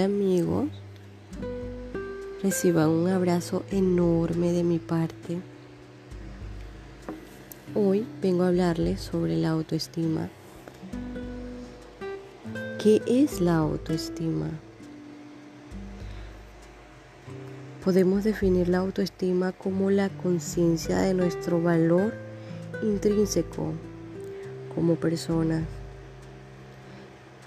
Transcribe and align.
Amigos, 0.00 0.68
reciban 2.40 2.88
un 2.88 3.08
abrazo 3.08 3.64
enorme 3.72 4.52
de 4.52 4.62
mi 4.62 4.78
parte. 4.78 5.40
Hoy 7.74 8.06
vengo 8.22 8.44
a 8.44 8.48
hablarles 8.48 9.00
sobre 9.00 9.36
la 9.36 9.50
autoestima. 9.50 10.28
¿Qué 12.80 13.02
es 13.06 13.40
la 13.40 13.56
autoestima? 13.56 14.50
Podemos 17.84 18.22
definir 18.22 18.68
la 18.68 18.78
autoestima 18.78 19.50
como 19.50 19.90
la 19.90 20.10
conciencia 20.10 20.98
de 20.98 21.14
nuestro 21.14 21.60
valor 21.60 22.14
intrínseco 22.82 23.72
como 24.74 24.94
personas. 24.94 25.64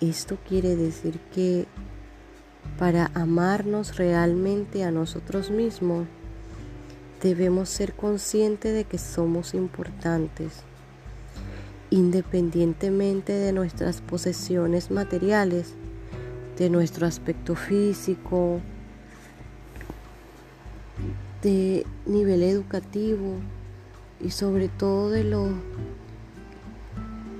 Esto 0.00 0.36
quiere 0.48 0.74
decir 0.74 1.20
que 1.32 1.66
para 2.78 3.10
amarnos 3.14 3.96
realmente 3.96 4.84
a 4.84 4.90
nosotros 4.90 5.50
mismos, 5.50 6.06
debemos 7.22 7.68
ser 7.68 7.92
conscientes 7.92 8.74
de 8.74 8.84
que 8.84 8.98
somos 8.98 9.54
importantes, 9.54 10.62
independientemente 11.90 13.32
de 13.32 13.52
nuestras 13.52 14.00
posesiones 14.00 14.90
materiales, 14.90 15.74
de 16.56 16.70
nuestro 16.70 17.06
aspecto 17.06 17.54
físico, 17.54 18.60
de 21.42 21.86
nivel 22.06 22.42
educativo 22.42 23.36
y 24.20 24.30
sobre 24.30 24.68
todo 24.68 25.10
de 25.10 25.24
lo 25.24 25.48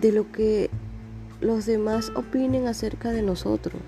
de 0.00 0.12
lo 0.12 0.30
que 0.30 0.70
los 1.40 1.64
demás 1.64 2.12
opinen 2.14 2.66
acerca 2.66 3.10
de 3.10 3.22
nosotros. 3.22 3.80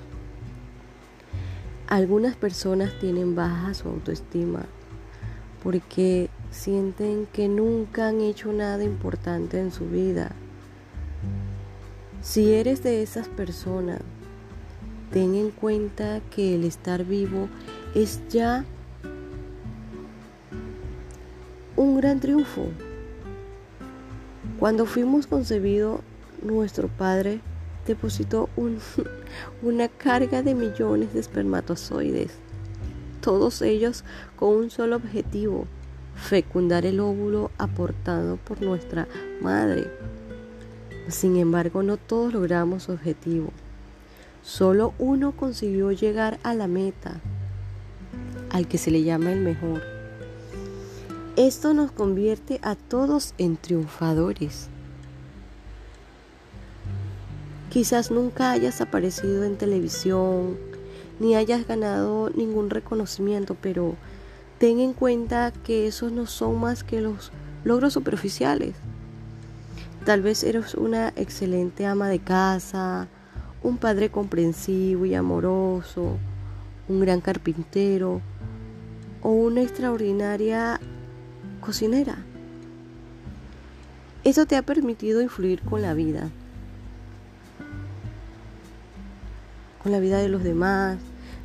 Algunas 1.88 2.36
personas 2.36 2.92
tienen 3.00 3.34
baja 3.34 3.72
su 3.72 3.88
autoestima 3.88 4.66
porque 5.62 6.28
sienten 6.50 7.26
que 7.32 7.48
nunca 7.48 8.08
han 8.08 8.20
hecho 8.20 8.52
nada 8.52 8.84
importante 8.84 9.58
en 9.58 9.72
su 9.72 9.88
vida. 9.88 10.32
Si 12.20 12.52
eres 12.52 12.82
de 12.82 13.02
esas 13.02 13.26
personas, 13.26 14.00
ten 15.12 15.34
en 15.34 15.50
cuenta 15.50 16.20
que 16.30 16.56
el 16.56 16.64
estar 16.64 17.06
vivo 17.06 17.48
es 17.94 18.20
ya 18.28 18.66
un 21.74 21.96
gran 21.96 22.20
triunfo. 22.20 22.66
Cuando 24.58 24.84
fuimos 24.84 25.26
concebidos, 25.26 26.00
nuestro 26.42 26.88
Padre 26.88 27.40
depositó 27.88 28.48
una 29.62 29.88
carga 29.88 30.42
de 30.42 30.54
millones 30.54 31.12
de 31.12 31.20
espermatozoides, 31.20 32.30
todos 33.20 33.62
ellos 33.62 34.04
con 34.36 34.50
un 34.50 34.70
solo 34.70 34.96
objetivo, 34.96 35.66
fecundar 36.14 36.86
el 36.86 37.00
óvulo 37.00 37.50
aportado 37.58 38.36
por 38.36 38.62
nuestra 38.62 39.08
madre. 39.40 39.90
Sin 41.08 41.36
embargo, 41.36 41.82
no 41.82 41.96
todos 41.96 42.32
logramos 42.32 42.84
su 42.84 42.92
objetivo. 42.92 43.50
Solo 44.42 44.94
uno 44.98 45.32
consiguió 45.32 45.90
llegar 45.90 46.38
a 46.42 46.54
la 46.54 46.68
meta, 46.68 47.20
al 48.50 48.68
que 48.68 48.78
se 48.78 48.90
le 48.90 49.02
llama 49.02 49.32
el 49.32 49.40
mejor. 49.40 49.82
Esto 51.36 51.72
nos 51.72 51.92
convierte 51.92 52.60
a 52.62 52.74
todos 52.74 53.34
en 53.38 53.56
triunfadores. 53.56 54.68
Quizás 57.70 58.10
nunca 58.10 58.52
hayas 58.52 58.80
aparecido 58.80 59.44
en 59.44 59.56
televisión, 59.56 60.56
ni 61.20 61.34
hayas 61.34 61.66
ganado 61.66 62.30
ningún 62.30 62.70
reconocimiento, 62.70 63.56
pero 63.60 63.94
ten 64.58 64.80
en 64.80 64.94
cuenta 64.94 65.52
que 65.52 65.86
esos 65.86 66.10
no 66.10 66.24
son 66.26 66.58
más 66.58 66.82
que 66.82 67.02
los 67.02 67.30
logros 67.64 67.92
superficiales. 67.92 68.74
Tal 70.06 70.22
vez 70.22 70.44
eres 70.44 70.74
una 70.74 71.08
excelente 71.16 71.84
ama 71.84 72.08
de 72.08 72.20
casa, 72.20 73.08
un 73.62 73.76
padre 73.76 74.10
comprensivo 74.10 75.04
y 75.04 75.14
amoroso, 75.14 76.16
un 76.88 77.00
gran 77.00 77.20
carpintero 77.20 78.22
o 79.22 79.30
una 79.30 79.60
extraordinaria 79.60 80.80
cocinera. 81.60 82.16
Eso 84.24 84.46
te 84.46 84.56
ha 84.56 84.62
permitido 84.62 85.20
influir 85.20 85.60
con 85.60 85.82
la 85.82 85.92
vida. 85.92 86.30
Con 89.88 89.92
la 89.94 90.00
vida 90.00 90.18
de 90.18 90.28
los 90.28 90.44
demás 90.44 90.98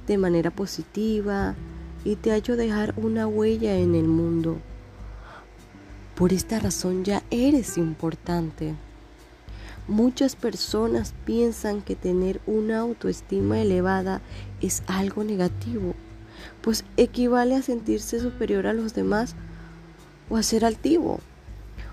de 0.06 0.18
manera 0.18 0.52
positiva 0.52 1.56
y 2.04 2.18
te 2.18 2.34
ha 2.34 2.36
hecho 2.36 2.58
dejar 2.58 2.94
una 2.98 3.26
huella 3.26 3.78
en 3.78 3.96
el 3.96 4.04
mundo. 4.04 4.58
Por 6.16 6.34
esta 6.34 6.60
razón 6.60 7.06
ya 7.06 7.24
eres 7.32 7.78
importante. 7.78 8.76
Muchas 9.88 10.36
personas 10.36 11.14
piensan 11.24 11.82
que 11.82 11.96
tener 11.96 12.42
una 12.46 12.80
autoestima 12.80 13.62
elevada 13.62 14.20
es 14.60 14.84
algo 14.88 15.24
negativo, 15.24 15.94
pues 16.62 16.84
equivale 16.98 17.56
a 17.56 17.62
sentirse 17.62 18.20
superior 18.20 18.68
a 18.68 18.74
los 18.74 18.94
demás 18.94 19.36
o 20.30 20.36
a 20.36 20.44
ser 20.44 20.66
altivo 20.66 21.22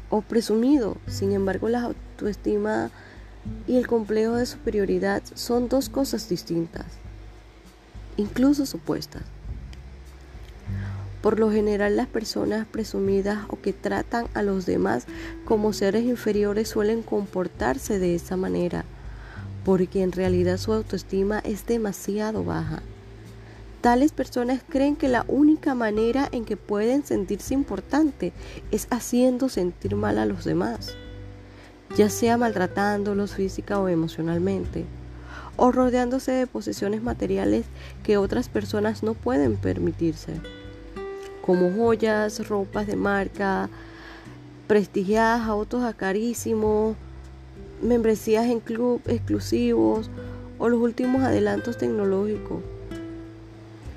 o 0.09 0.21
presumido. 0.21 0.97
Sin 1.07 1.31
embargo, 1.31 1.69
la 1.69 1.83
autoestima 1.83 2.91
y 3.67 3.77
el 3.77 3.87
complejo 3.87 4.35
de 4.35 4.47
superioridad 4.47 5.23
son 5.35 5.69
dos 5.69 5.89
cosas 5.89 6.29
distintas, 6.29 6.87
incluso 8.17 8.67
supuestas. 8.67 9.23
Por 11.23 11.39
lo 11.39 11.51
general 11.51 11.97
las 11.97 12.07
personas 12.07 12.67
presumidas 12.67 13.45
o 13.49 13.61
que 13.61 13.73
tratan 13.73 14.27
a 14.33 14.43
los 14.43 14.65
demás 14.65 15.07
como 15.45 15.73
seres 15.73 16.05
inferiores 16.05 16.69
suelen 16.69 17.03
comportarse 17.03 17.99
de 17.99 18.15
esa 18.15 18.37
manera, 18.37 18.85
porque 19.65 20.03
en 20.03 20.13
realidad 20.13 20.57
su 20.57 20.73
autoestima 20.73 21.41
es 21.41 21.67
demasiado 21.67 22.43
baja. 22.43 22.83
Tales 23.83 24.13
personas 24.13 24.63
creen 24.69 24.97
que 24.97 25.09
la 25.09 25.25
única 25.29 25.75
manera 25.75 26.29
en 26.33 26.45
que 26.45 26.57
pueden 26.57 27.05
sentirse 27.05 27.55
importante 27.55 28.33
es 28.71 28.87
haciendo 28.91 29.49
sentir 29.49 29.97
mal 29.97 30.19
a 30.19 30.27
los 30.27 30.45
demás 30.45 30.97
ya 31.97 32.09
sea 32.09 32.37
maltratándolos 32.37 33.35
física 33.35 33.79
o 33.81 33.89
emocionalmente, 33.89 34.85
o 35.57 35.73
rodeándose 35.73 36.33
de 36.33 36.47
posesiones 36.47 37.03
materiales 37.03 37.67
que 38.03 38.17
otras 38.17 38.49
personas 38.49 39.03
no 39.03 39.15
pueden 39.15 39.57
permitirse, 39.57 40.35
como 41.45 41.71
joyas, 41.73 42.49
ropas 42.49 42.87
de 42.87 42.97
marca, 42.97 43.69
prestigiadas, 44.69 45.49
autos 45.49 45.83
carísimos, 45.97 46.97
membresías 47.83 48.47
en 48.47 48.61
club 48.61 49.03
exclusivos 49.07 50.11
o 50.59 50.69
los 50.69 50.81
últimos 50.81 51.23
adelantos 51.23 51.77
tecnológicos. 51.77 52.61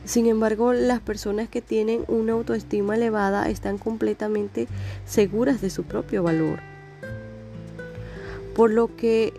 Sin 0.05 0.25
embargo, 0.25 0.73
las 0.73 0.99
personas 0.99 1.47
que 1.47 1.61
tienen 1.61 2.03
una 2.07 2.33
autoestima 2.33 2.95
elevada 2.95 3.49
están 3.49 3.77
completamente 3.77 4.67
seguras 5.05 5.61
de 5.61 5.69
su 5.69 5.83
propio 5.83 6.23
valor 6.23 6.72
por 8.55 8.71
lo 8.71 8.95
que 8.95 9.33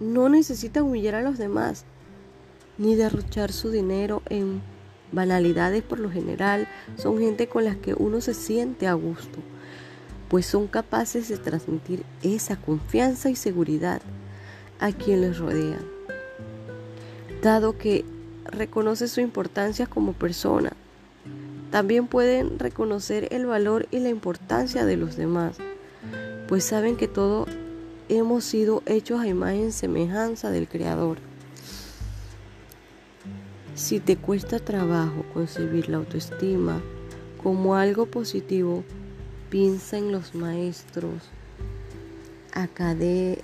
no 0.00 0.28
necesita 0.28 0.82
humillar 0.82 1.14
a 1.14 1.22
los 1.22 1.38
demás 1.38 1.84
ni 2.78 2.94
derrochar 2.94 3.52
su 3.52 3.70
dinero 3.70 4.22
en 4.28 4.60
banalidades 5.12 5.82
por 5.82 5.98
lo 5.98 6.10
general 6.10 6.68
son 6.96 7.18
gente 7.18 7.48
con 7.48 7.64
las 7.64 7.76
que 7.76 7.94
uno 7.94 8.20
se 8.20 8.34
siente 8.34 8.86
a 8.86 8.94
gusto, 8.94 9.38
pues 10.28 10.46
son 10.46 10.66
capaces 10.66 11.28
de 11.28 11.38
transmitir 11.38 12.04
esa 12.22 12.56
confianza 12.56 13.30
y 13.30 13.36
seguridad 13.36 14.02
a 14.80 14.92
quien 14.92 15.22
les 15.22 15.38
rodea, 15.38 15.78
dado 17.42 17.78
que 17.78 18.04
reconoce 18.44 19.08
su 19.08 19.20
importancia 19.20 19.86
como 19.86 20.12
persona. 20.12 20.72
También 21.70 22.06
pueden 22.06 22.58
reconocer 22.58 23.28
el 23.32 23.46
valor 23.46 23.86
y 23.90 23.98
la 23.98 24.08
importancia 24.08 24.84
de 24.84 24.96
los 24.96 25.16
demás, 25.16 25.56
pues 26.48 26.64
saben 26.64 26.96
que 26.96 27.08
todo 27.08 27.46
hemos 28.08 28.44
sido 28.44 28.82
hechos 28.86 29.20
a 29.20 29.26
imagen 29.26 29.68
y 29.68 29.72
semejanza 29.72 30.50
del 30.50 30.68
Creador. 30.68 31.18
Si 33.74 34.00
te 34.00 34.16
cuesta 34.16 34.58
trabajo 34.58 35.24
concebir 35.34 35.88
la 35.88 35.98
autoestima 35.98 36.80
como 37.42 37.76
algo 37.76 38.06
positivo, 38.06 38.84
piensa 39.50 39.98
en 39.98 40.12
los 40.12 40.34
maestros 40.34 41.22
académicos, 42.52 43.42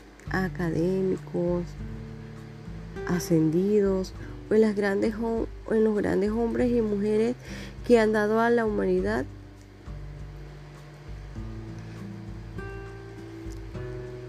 ascendidos 3.09 4.15
o 4.51 4.55
en, 4.55 4.63
los 4.63 4.75
grandes 4.75 6.31
hombres 6.31 6.73
y 6.73 6.81
mujeres 6.81 7.37
que 7.87 7.99
han 7.99 8.13
dado 8.13 8.41
a 8.41 8.51
la 8.51 8.65
humanidad 8.65 9.25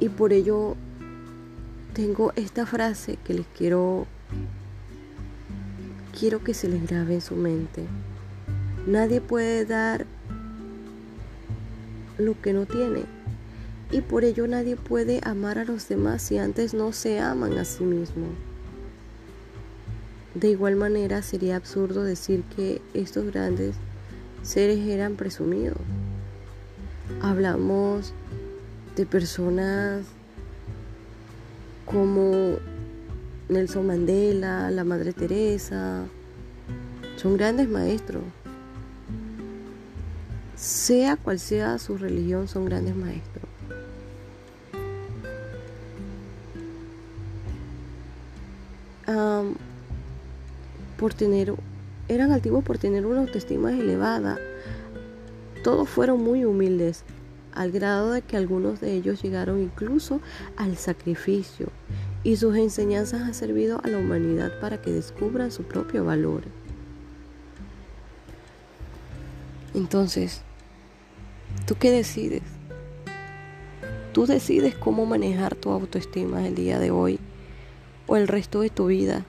Y 0.04 0.10
por 0.10 0.34
ello 0.34 0.76
tengo 1.94 2.34
esta 2.36 2.66
frase 2.66 3.18
que 3.24 3.34
les 3.34 3.46
quiero, 3.58 4.06
quiero 6.20 6.44
que 6.44 6.54
se 6.54 6.68
les 6.68 6.86
grabe 6.86 7.14
en 7.14 7.22
su 7.22 7.38
mente. 7.38 7.86
Nadie 8.86 9.22
puede 9.22 9.64
dar 9.64 10.06
lo 12.18 12.38
que 12.42 12.52
no 12.52 12.66
tiene. 12.66 13.06
Y 13.92 14.02
por 14.02 14.26
ello 14.26 14.46
nadie 14.46 14.76
puede 14.76 15.22
amar 15.24 15.58
a 15.58 15.64
los 15.64 15.88
demás 15.88 16.22
si 16.22 16.38
antes 16.38 16.74
no 16.74 16.92
se 16.92 17.22
aman 17.22 17.58
a 17.58 17.64
sí 17.64 17.86
mismos. 17.86 18.32
De 20.36 20.50
igual 20.50 20.76
manera 20.76 21.22
sería 21.22 21.56
absurdo 21.56 22.04
decir 22.04 22.44
que 22.58 22.82
estos 22.94 23.28
grandes 23.28 23.78
seres 24.42 24.80
eran 24.80 25.16
presumidos. 25.16 25.78
Hablamos 27.22 28.14
de 28.96 29.06
personas 29.06 30.06
como 31.86 32.58
Nelson 33.50 33.88
Mandela, 33.88 34.72
la 34.72 34.84
Madre 34.84 35.14
Teresa, 35.14 36.06
son 37.18 37.38
grandes 37.38 37.68
maestros. 37.70 38.24
Sea 40.56 41.18
cual 41.18 41.40
sea 41.40 41.78
su 41.78 41.98
religión, 41.98 42.48
son 42.48 42.66
grandes 42.66 42.96
maestros. 42.96 43.44
por 51.04 51.14
tener, 51.14 51.54
eran 52.08 52.32
altivos 52.32 52.64
por 52.64 52.78
tener 52.78 53.06
una 53.06 53.20
autoestima 53.20 53.74
elevada. 53.74 54.38
Todos 55.62 55.90
fueron 55.90 56.24
muy 56.24 56.46
humildes, 56.46 57.04
al 57.56 57.72
grado 57.72 58.12
de 58.12 58.22
que 58.22 58.38
algunos 58.38 58.82
de 58.82 58.94
ellos 58.94 59.22
llegaron 59.22 59.62
incluso 59.62 60.22
al 60.58 60.78
sacrificio, 60.78 61.70
y 62.24 62.38
sus 62.38 62.56
enseñanzas 62.56 63.22
han 63.22 63.34
servido 63.34 63.82
a 63.84 63.88
la 63.88 63.98
humanidad 63.98 64.60
para 64.60 64.82
que 64.82 64.92
descubran 64.92 65.52
su 65.52 65.64
propio 65.64 66.06
valor. 66.06 66.44
Entonces, 69.74 70.42
¿tú 71.66 71.76
qué 71.76 71.92
decides? 71.92 72.44
Tú 74.14 74.28
decides 74.28 74.76
cómo 74.76 75.06
manejar 75.06 75.56
tu 75.56 75.72
autoestima 75.72 76.48
el 76.48 76.54
día 76.54 76.80
de 76.80 76.92
hoy 76.92 77.20
o 78.06 78.16
el 78.16 78.28
resto 78.28 78.62
de 78.62 78.70
tu 78.70 78.86
vida. 78.86 79.26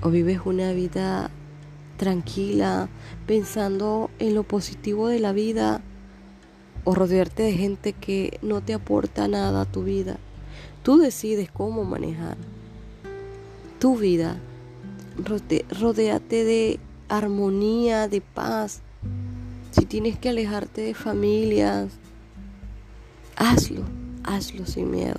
O 0.00 0.10
vives 0.10 0.40
una 0.44 0.72
vida 0.72 1.30
tranquila, 1.98 2.88
pensando 3.26 4.10
en 4.18 4.34
lo 4.34 4.44
positivo 4.44 5.08
de 5.08 5.20
la 5.20 5.32
vida, 5.32 5.82
o 6.84 6.94
rodearte 6.94 7.42
de 7.42 7.52
gente 7.52 7.92
que 7.92 8.38
no 8.42 8.60
te 8.60 8.74
aporta 8.74 9.28
nada 9.28 9.62
a 9.62 9.64
tu 9.64 9.82
vida. 9.82 10.18
Tú 10.82 10.98
decides 10.98 11.50
cómo 11.50 11.84
manejar 11.84 12.36
tu 13.78 13.96
vida. 13.96 14.38
Rodéate 15.80 16.44
de 16.44 16.80
armonía, 17.08 18.08
de 18.08 18.20
paz. 18.20 18.80
Si 19.72 19.84
tienes 19.84 20.18
que 20.18 20.30
alejarte 20.30 20.80
de 20.80 20.94
familias, 20.94 21.92
hazlo, 23.36 23.82
hazlo 24.24 24.66
sin 24.66 24.90
miedo. 24.90 25.18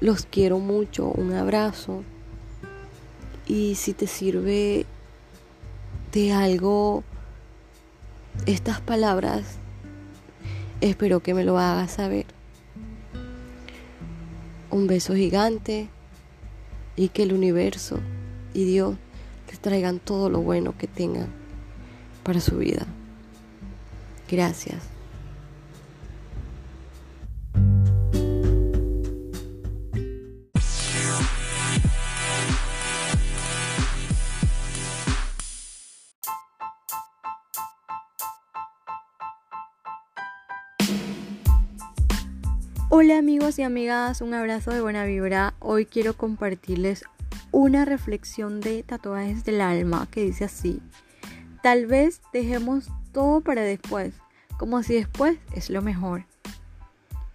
Los 0.00 0.26
quiero 0.26 0.58
mucho, 0.58 1.08
un 1.08 1.32
abrazo. 1.32 2.02
Y 3.46 3.74
si 3.74 3.94
te 3.94 4.06
sirve 4.06 4.86
de 6.12 6.32
algo 6.32 7.04
estas 8.46 8.80
palabras, 8.80 9.58
espero 10.80 11.20
que 11.20 11.34
me 11.34 11.44
lo 11.44 11.58
hagas 11.58 11.92
saber. 11.92 12.26
Un 14.70 14.86
beso 14.86 15.14
gigante 15.14 15.88
y 16.96 17.08
que 17.08 17.22
el 17.22 17.32
universo 17.32 17.98
y 18.54 18.64
Dios 18.64 18.96
les 19.48 19.58
traigan 19.60 19.98
todo 19.98 20.30
lo 20.30 20.40
bueno 20.40 20.76
que 20.76 20.86
tengan 20.86 21.28
para 22.22 22.40
su 22.40 22.58
vida. 22.58 22.86
Gracias. 24.30 24.97
Hola 43.00 43.16
amigos 43.16 43.60
y 43.60 43.62
amigas, 43.62 44.22
un 44.22 44.34
abrazo 44.34 44.72
de 44.72 44.80
buena 44.80 45.04
vibra. 45.04 45.54
Hoy 45.60 45.86
quiero 45.86 46.16
compartirles 46.16 47.04
una 47.52 47.84
reflexión 47.84 48.60
de 48.60 48.82
tatuajes 48.82 49.44
del 49.44 49.60
alma 49.60 50.08
que 50.10 50.24
dice 50.24 50.46
así. 50.46 50.82
Tal 51.62 51.86
vez 51.86 52.20
dejemos 52.32 52.90
todo 53.12 53.40
para 53.40 53.62
después, 53.62 54.14
como 54.58 54.82
si 54.82 54.94
después 54.94 55.38
es 55.54 55.70
lo 55.70 55.80
mejor. 55.80 56.24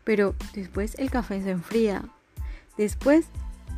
Pero 0.04 0.36
después 0.54 0.96
el 1.00 1.10
café 1.10 1.42
se 1.42 1.52
enfría, 1.52 2.04
después 2.78 3.28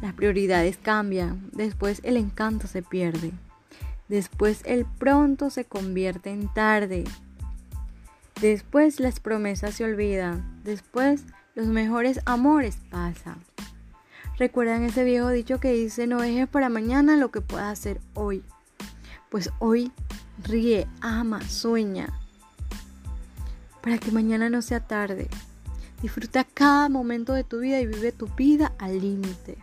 las 0.01 0.15
prioridades 0.15 0.77
cambian, 0.77 1.51
después 1.51 2.01
el 2.03 2.17
encanto 2.17 2.65
se 2.65 2.81
pierde, 2.81 3.31
después 4.07 4.61
el 4.65 4.85
pronto 4.85 5.51
se 5.51 5.65
convierte 5.65 6.31
en 6.31 6.51
tarde, 6.51 7.03
después 8.41 8.99
las 8.99 9.19
promesas 9.19 9.75
se 9.75 9.83
olvidan, 9.83 10.63
después 10.63 11.25
los 11.55 11.67
mejores 11.67 12.19
amores 12.25 12.77
pasan. 12.89 13.37
¿Recuerdan 14.37 14.83
ese 14.83 15.05
viejo 15.05 15.29
dicho 15.29 15.59
que 15.61 15.71
dice 15.71 16.05
no 16.05 16.21
dejes 16.21 16.49
para 16.49 16.67
mañana 16.67 17.15
lo 17.15 17.31
que 17.31 17.39
puedas 17.39 17.79
hacer 17.79 18.01
hoy? 18.13 18.43
Pues 19.29 19.49
hoy 19.59 19.93
ríe, 20.43 20.87
ama, 20.99 21.41
sueña. 21.47 22.09
Para 23.81 23.97
que 23.97 24.11
mañana 24.11 24.49
no 24.49 24.61
sea 24.61 24.81
tarde. 24.81 25.29
Disfruta 26.01 26.43
cada 26.43 26.89
momento 26.89 27.31
de 27.31 27.45
tu 27.45 27.59
vida 27.59 27.79
y 27.79 27.87
vive 27.87 28.11
tu 28.11 28.27
vida 28.27 28.73
al 28.77 28.99
límite. 28.99 29.57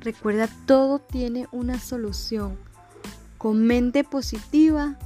Recuerda, 0.00 0.48
todo 0.66 1.00
tiene 1.00 1.48
una 1.50 1.80
solución. 1.80 2.56
Con 3.36 3.66
mente 3.66 4.04
positiva 4.04 4.96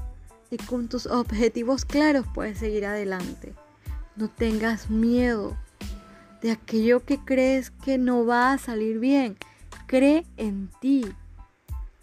y 0.50 0.58
con 0.58 0.88
tus 0.88 1.06
objetivos 1.06 1.86
claros 1.86 2.26
puedes 2.34 2.58
seguir 2.58 2.84
adelante. 2.84 3.54
No 4.18 4.28
tengas 4.28 4.90
miedo 4.90 5.56
de 6.42 6.50
aquello 6.50 7.04
que 7.04 7.18
crees 7.18 7.70
que 7.70 7.98
no 7.98 8.26
va 8.26 8.52
a 8.52 8.58
salir 8.58 8.98
bien. 8.98 9.36
Cree 9.86 10.26
en 10.36 10.70
ti. 10.80 11.06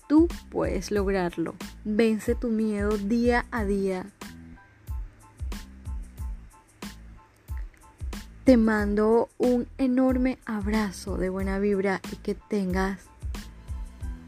Tú 0.07 0.29
puedes 0.49 0.91
lograrlo. 0.91 1.55
Vence 1.83 2.33
tu 2.35 2.47
miedo 2.47 2.97
día 2.97 3.45
a 3.51 3.65
día. 3.65 4.05
Te 8.45 8.55
mando 8.55 9.27
un 9.37 9.67
enorme 9.77 10.37
abrazo 10.45 11.17
de 11.17 11.29
buena 11.29 11.59
vibra 11.59 11.99
y 12.13 12.15
que 12.15 12.35
tengas 12.35 13.01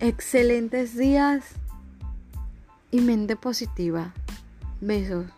excelentes 0.01 0.97
días 0.97 1.45
y 2.91 2.99
mente 2.99 3.37
positiva. 3.37 4.13
Besos. 4.81 5.36